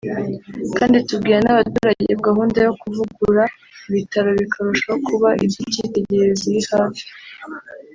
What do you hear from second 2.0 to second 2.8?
ko gahunda yo